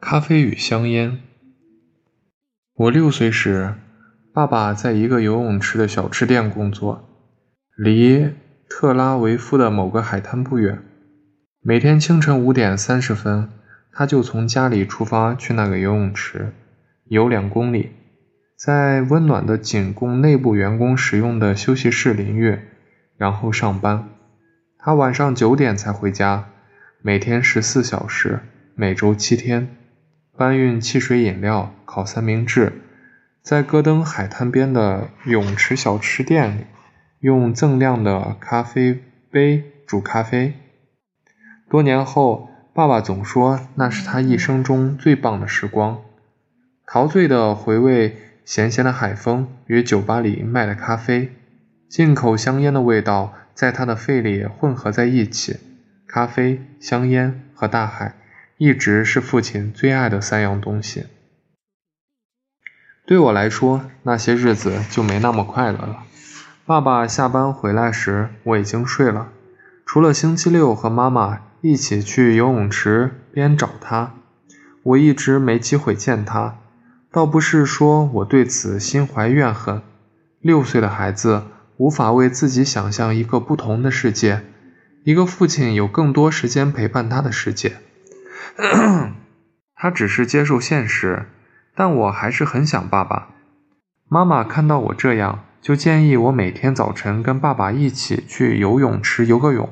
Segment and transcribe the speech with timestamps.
[0.00, 1.20] 咖啡与香烟。
[2.74, 3.74] 我六岁时
[4.32, 7.13] 爸爸在一个游泳池的小吃店工作。
[7.76, 8.32] 离
[8.70, 10.78] 特拉维夫的某个海滩不远。
[11.60, 13.50] 每天清晨五点三十分，
[13.90, 16.52] 他就从家里出发去那个游泳池，
[17.06, 17.90] 游两公里，
[18.56, 22.60] 在温暖的仅供内部员工使用的休息室淋浴，
[23.16, 24.08] 然后上班。
[24.78, 26.50] 他晚上九点才回家，
[27.02, 28.38] 每天十四小时，
[28.76, 29.66] 每周七天。
[30.36, 32.72] 搬运汽水饮料、烤三明治，
[33.42, 36.60] 在戈登海滩边的泳池小吃店里，
[37.24, 40.52] 用锃亮的咖啡杯煮咖啡。
[41.70, 46.02] 多年后，爸爸总说那是他一生中最棒的时光。
[46.86, 51.32] 陶醉地回味咸咸的海风与酒吧里卖的咖啡，
[51.88, 55.56] 进口香烟的味道在他的肺里混合在一起，
[56.06, 58.16] 咖啡、香烟和大海。
[58.58, 61.06] 一直是父亲最爱的三样东西。
[63.06, 66.04] 对我来说，那些日子就没那么快乐了。
[66.66, 69.28] 爸爸下班回来时，我已经睡了。
[69.84, 74.14] 除了星期六和妈妈一起去游泳池边找他，
[74.82, 76.56] 我一直没机会见他。
[77.12, 79.82] 倒不是说我对此心怀怨恨。
[80.40, 81.42] 六岁的孩子
[81.76, 84.40] 无法为自己想象一个不同的世界，
[85.04, 87.76] 一个父亲有更多时间陪伴他的世界。
[89.76, 91.26] 他只是接受现实，
[91.76, 93.28] 但我还是很想爸爸。
[94.08, 99.70] 妈妈看到我这样，就建议我每天早晨跟爸爸一起去游泳池游个泳，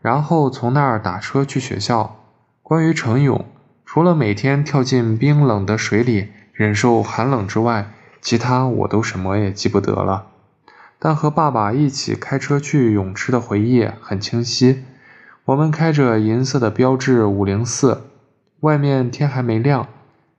[0.00, 2.16] 然后从那儿打车去学校。
[2.62, 3.44] 关于晨泳，
[3.84, 7.90] 除了每天跳进冰冷的水里忍受寒冷之外，
[8.22, 10.28] 其他我都什么也记不得了。
[10.98, 14.82] 但和爸爸一起开车去泳池的回忆很清晰。
[15.44, 18.04] 我们开着银色的标致五零四，
[18.60, 19.88] 外面天还没亮。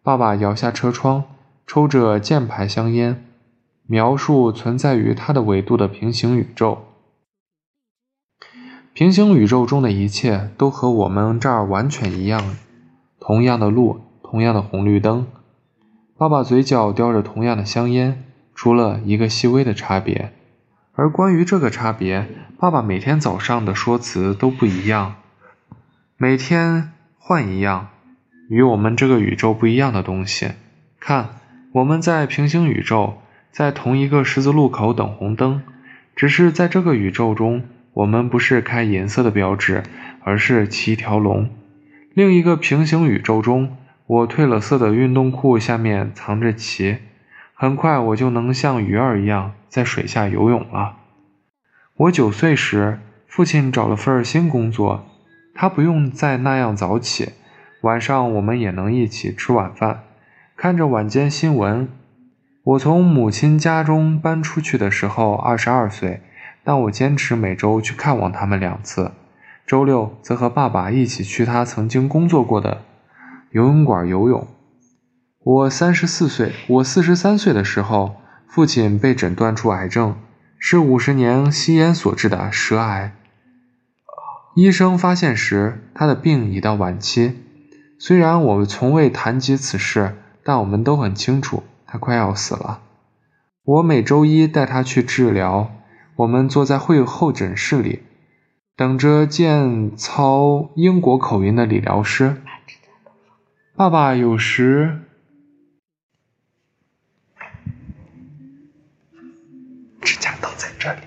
[0.02, 1.26] 爸爸摇下车窗，
[1.68, 3.24] 抽着箭牌香烟，
[3.86, 6.86] 描述存在于它的维度的平行宇宙。
[8.94, 12.56] 平行宇宙中的一切都和我们这儿完全一样，
[13.20, 15.26] 同样的路，同样的红绿灯。
[16.16, 18.24] 爸爸嘴角叼着同样的香烟，
[18.54, 20.32] 除了一个细微的差别。
[20.94, 22.28] 而关于这个差别，
[22.60, 25.16] 爸爸每天早上的说辞都不一样，
[26.18, 27.90] 每天换一样，
[28.48, 30.52] 与我们这个宇宙不一样的东西。
[31.00, 31.30] 看，
[31.74, 33.18] 我们在平行宇宙，
[33.53, 35.62] 在同一个十字路口等红灯，
[36.16, 37.62] 只是在这个宇宙中，
[37.94, 39.84] 我们不是开颜色的标志，
[40.24, 41.47] 而是骑一条龙。
[42.16, 43.78] 另一个平行宇宙中，
[44.08, 46.97] 我褪了色的运动裤下面藏着旗。
[47.53, 50.96] 很快我就能像鱼儿一样在水下游泳了。
[51.96, 55.06] 我九岁时，父亲找了份新工作，
[55.53, 57.30] 他不用再那样早起，
[57.81, 60.06] 晚上我们也能一起吃晚饭，
[60.58, 61.88] 看着晚间新闻。
[62.66, 66.22] 我从母亲家中搬出去的时候二十二岁，
[66.63, 69.12] 但我坚持每周去看望他们两次，
[69.68, 72.84] 周六则和爸爸一起去他曾经工作过的
[73.51, 74.47] 游泳馆游泳。
[75.44, 78.16] 我三十四岁，我四十三岁的时候，
[78.47, 80.16] 父亲被诊断出癌症，
[80.57, 83.12] 是五十年吸烟所致的舌癌。
[84.56, 87.44] 医生发现时，他的病已到晚期。
[88.00, 91.63] 虽然我从未谈及此事，但我们都很清楚
[91.94, 92.81] 他快要死了。
[93.63, 95.72] 我每周一带他去治疗。
[96.16, 98.01] 我们坐在会候诊室里，
[98.75, 102.42] 等着见操英国口音的理疗师。
[103.75, 105.01] 爸爸有时。
[110.80, 111.01] 这里，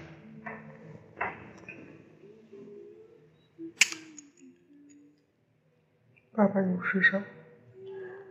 [6.32, 7.22] 爸爸有时什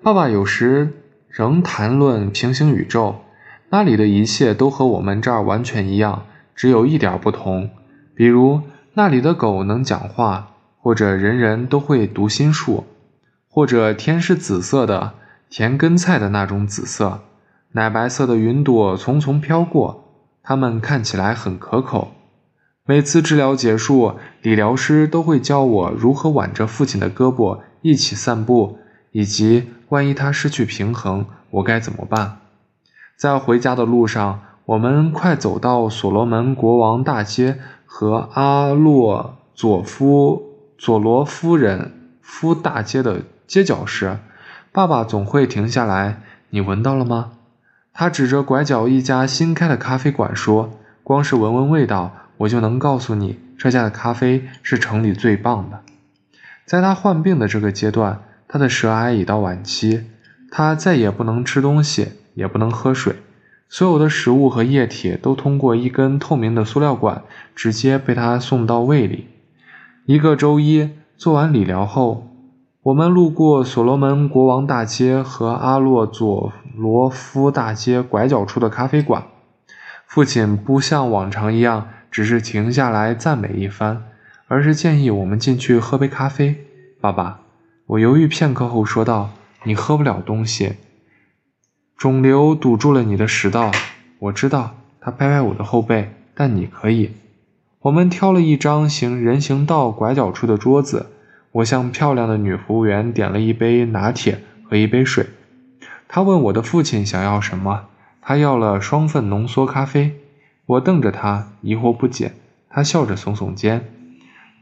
[0.02, 1.05] 爸爸有时
[1.36, 3.18] 仍谈论平行宇宙，
[3.70, 6.24] 那里的一切都和我们这儿完全一样，
[6.56, 7.72] 只有一点不同。
[8.16, 8.62] 比如
[8.94, 12.86] 那里的狗能讲话，或者人人都会读心术，
[13.50, 15.16] 或者天是紫色的，
[15.50, 17.20] 甜根菜的那种紫色，
[17.74, 20.06] 奶白色的云朵匆匆飘过。
[20.42, 22.14] 它们看起来很可口。
[22.86, 28.78] 每次治疗结束，理疗师都会教我如何挽着父亲的胳膊一起散步，
[29.12, 32.40] 以及万一他失去平衡，我该怎么办。
[33.18, 40.44] 在回家的路上，我们快走到所罗门国王大街和阿洛佐夫
[40.78, 41.92] 佐罗夫人
[42.22, 44.18] 夫大街的街角时，
[44.72, 47.32] 爸爸总会停下来：“你闻到了吗？”
[47.94, 55.82] 他指着拐角一家新开的咖啡馆说：“光是闻闻味道，我就能告诉你，这家的咖啡是城里最棒的。”
[56.66, 58.24] 在他患病的这个阶段，
[58.56, 60.06] 他的舌癌已到晚期，
[60.50, 63.18] 他再也不能吃东西，也不能喝水，
[63.68, 67.24] 所有的食物和液体都通过一根透明的塑料管
[67.54, 69.28] 直接被他送到胃里。
[70.06, 72.30] 一个周一做完理疗后，
[72.84, 79.26] 我们路过所罗门国王大街和阿洛佐罗夫大街拐角处的咖啡馆。
[80.08, 84.04] 父亲不像往常一样，只是停下来赞美一番，
[84.48, 86.56] 而是建议我们进去喝杯咖啡。
[87.02, 87.42] 爸爸，
[87.88, 89.30] 我犹豫片刻后说道
[89.64, 90.74] ：“你喝不了东西，
[91.96, 93.72] 肿瘤堵住了你的食道。”
[94.18, 97.12] 我知道，他拍拍我的后背，但你可以。
[97.82, 101.12] 我们挑了一张行人行道拐角处的桌子。
[101.52, 105.28] 我向漂亮的女服务员点了一杯拿铁和一杯水。
[106.08, 107.86] 她问我的父亲想要什么，
[108.20, 110.20] 他要了双份浓缩咖啡。
[110.66, 112.34] 我瞪着他，疑惑不解。
[112.68, 113.86] 他笑着耸耸肩。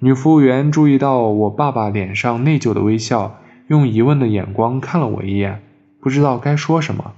[0.03, 3.39] 女服务员注意到我爸爸脸上内疚的微笑，
[3.69, 5.63] 用疑问的眼光看了我一眼，
[6.01, 7.13] 不知道该说什么。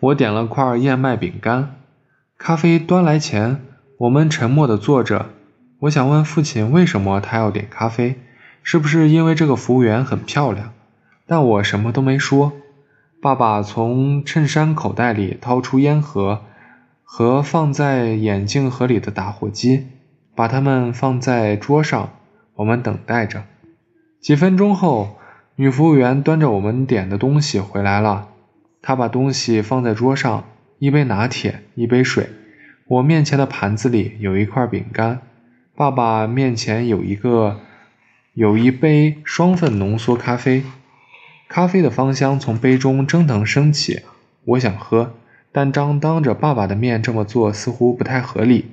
[0.00, 1.74] 我点了块燕麦饼干。
[2.38, 3.60] 咖啡端来前，
[3.98, 5.26] 我们沉默地坐着。
[5.80, 8.18] 我想问父亲，为什么他要点咖啡？
[8.62, 10.72] 是不是因为这个服务员很漂亮？
[11.26, 12.54] 但我什么都没说。
[13.20, 16.40] 爸爸从衬衫口袋里掏出烟盒
[17.04, 19.88] 和放在眼镜盒里的打火机，
[20.38, 22.10] 把它们放在桌上。
[22.54, 23.42] 我们等待着。
[24.20, 25.18] 几分钟后，
[25.56, 28.28] 女服务员端着我们点的东西回来了。
[28.80, 30.44] 她把东西放在桌上：
[30.78, 32.28] 一杯拿铁，一杯水。
[32.86, 35.22] 我面前的盘子里有一块饼干。
[35.74, 37.58] 爸爸面前有一个，
[38.34, 40.62] 有一杯双份浓缩咖啡，
[41.48, 44.02] 咖啡的芳香从杯中蒸腾升起。
[44.44, 45.14] 我想喝，
[45.50, 48.66] 但张当着爸爸的面这么做似乎不太合理，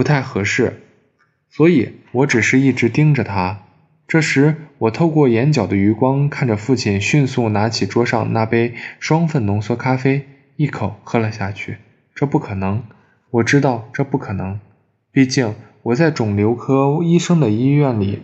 [0.00, 0.80] 不太合适，
[1.50, 3.58] 所以我只是一直盯着他。
[4.08, 10.26] 这时，我透过眼角的余光看着父亲迅速拿起桌上那杯双份浓缩咖啡，
[10.56, 11.76] 一口喝了下去。
[12.14, 12.82] 这不可能，
[13.30, 14.58] 我知道这不可能，
[15.12, 15.54] 毕竟。
[15.82, 18.22] 我在肿瘤科医生的医院里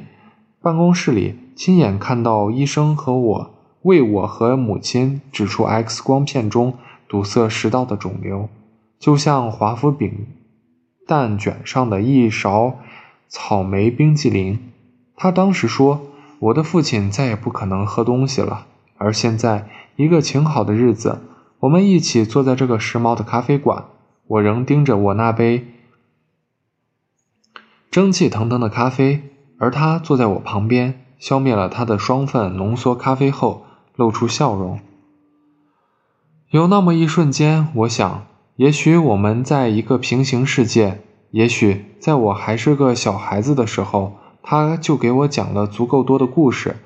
[0.63, 8.49] 办公室里亲眼看到医生和我为我和母亲指出 X 光片中堵塞食道的肿瘤，
[8.99, 10.27] 就像华夫饼
[11.07, 12.79] 蛋卷上的一勺
[13.29, 14.59] 草莓冰激凌。
[15.17, 16.03] 他当时说
[16.41, 18.67] ：“我的父亲再也不可能喝东西了。”
[18.99, 21.21] 而现在，一个晴好的日子，
[21.61, 23.85] 我们一起坐在这个时髦的咖啡馆，
[24.27, 25.67] 我仍盯着我那杯。
[27.91, 29.23] 蒸汽腾腾的咖啡，
[29.59, 33.65] 而他坐在我旁边，消灭了他的双份浓缩咖啡后，
[33.95, 34.81] 露出笑容。
[36.51, 46.77] 有那么一瞬间，我想，也许我们在一个平行世界，也许在我还是个小孩子的时候，他就给我讲了足够多的故事，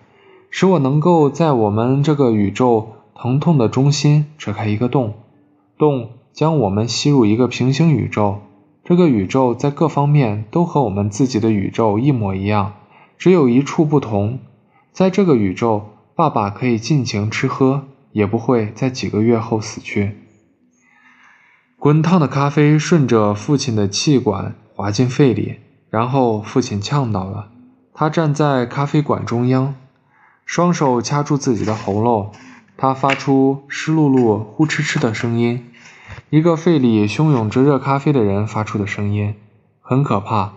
[0.50, 5.14] 使我能够在我们这个宇宙疼痛的中心扯开一个洞，
[5.78, 8.40] 洞将我们吸入一个平行宇宙。
[8.82, 12.72] 这个宇宙在各方面都和我们自己的宇宙一模一样，
[13.16, 14.40] 只有一处不同。
[14.90, 20.16] 在这个宇宙，爸爸可以尽情吃喝，也不会在几个月后死去。
[21.80, 27.49] 滚烫的咖啡顺着父亲的气管滑进肺里，然后父亲呛到了。
[27.94, 29.75] 他站在咖啡馆中央，
[30.44, 32.32] 双手掐住自己的喉咙，
[32.76, 35.70] 他发出湿漉漉、呼哧哧的声音。
[36.28, 39.37] 一个肺里汹涌着热咖啡的人发出的声音，
[39.80, 40.52] 很可怕。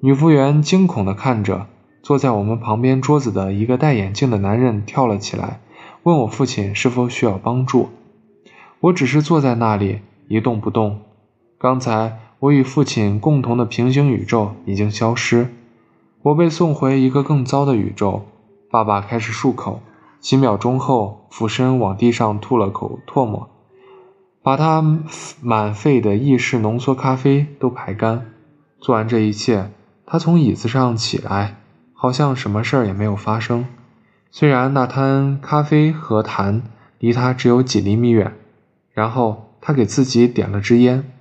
[0.00, 1.66] 女服务员惊恐地看着
[2.04, 5.58] 坐在我们旁边桌子的一个戴眼镜的男人，跳了起来，
[6.04, 7.88] 问我父亲是否需要帮助。
[8.78, 11.00] 我只是坐在那里一动不动。
[11.58, 15.48] 刚才我与父亲共同的平行宇宙已经消失，
[16.22, 18.26] 我被送回一个更糟的宇宙。
[18.70, 19.80] 爸爸开始漱口，
[20.20, 23.48] 几秒钟后俯身往地上吐了口唾沫。
[24.42, 24.82] 把他
[25.42, 28.26] 满肺的意式浓缩咖啡都排干。
[28.78, 29.70] 做完这一切，
[30.06, 31.56] 他从椅子上起来，
[31.92, 33.66] 好像什么事儿也没有发生。
[34.30, 36.62] 虽然那滩咖啡和痰
[36.98, 38.34] 离他只有几厘米远。
[38.92, 41.12] 然后他给自己点了支烟。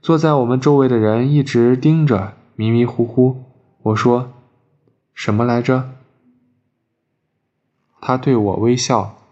[0.00, 3.44] 坐在我们周围的人一直盯着，迷迷糊糊。
[3.80, 4.32] 我说
[5.14, 5.92] ：“什么来着？”
[8.02, 9.22] 他对我微笑，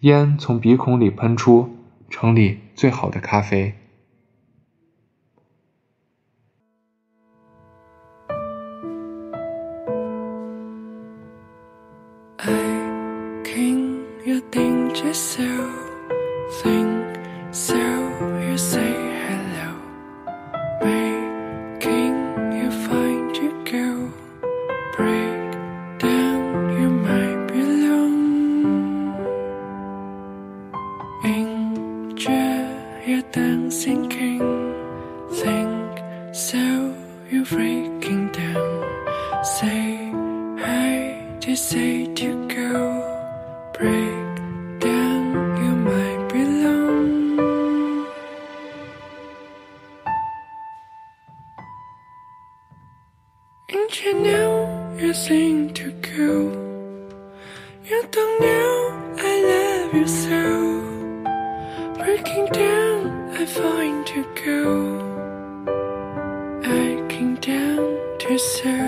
[0.00, 1.70] 烟从鼻孔里喷出。
[2.10, 3.76] 城里最好的咖啡。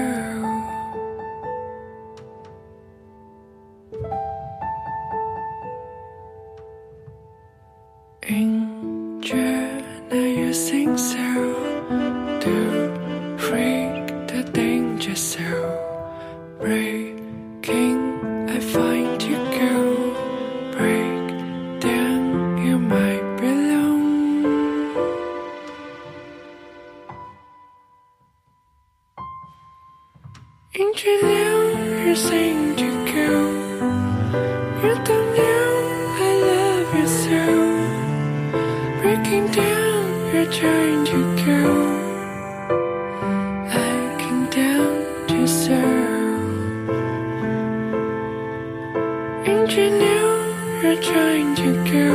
[0.04, 0.53] You.
[49.66, 52.08] You knew you're trying to go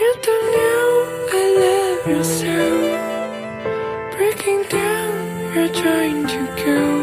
[0.00, 0.86] You don't know
[1.32, 3.08] I love you so
[4.16, 6.97] Breaking down, you're trying to go.